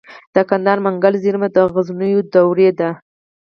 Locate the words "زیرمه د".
1.23-1.57